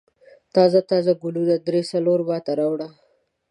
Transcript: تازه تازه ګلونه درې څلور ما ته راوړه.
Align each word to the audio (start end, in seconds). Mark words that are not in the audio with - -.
تازه 0.55 0.79
تازه 0.89 1.13
ګلونه 1.21 1.55
درې 1.67 1.81
څلور 1.91 2.19
ما 2.27 2.37
ته 2.45 2.51
راوړه. 2.59 2.87